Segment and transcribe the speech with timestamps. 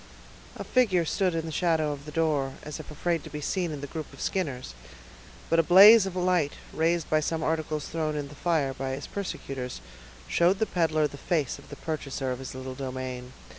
[0.57, 3.71] A figure stood in the shadow of the door, as if afraid to be seen
[3.71, 4.73] in the group of Skinners;
[5.47, 9.05] but a blaze of light, raised by some articles thrown in the fire by his
[9.05, 9.79] persecutors,
[10.27, 13.31] showed the peddler the face of the purchaser of his little domain.